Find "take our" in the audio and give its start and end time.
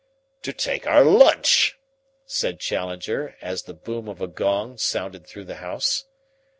0.51-1.03